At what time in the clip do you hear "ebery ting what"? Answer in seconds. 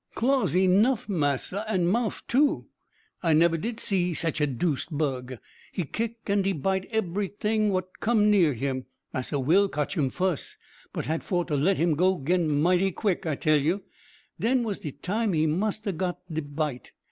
6.91-7.99